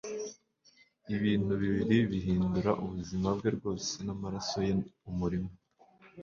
[1.15, 4.73] ibintu bibiri bihindura ubuzima bwe bwose n'amaraso ye
[5.09, 5.49] umuriro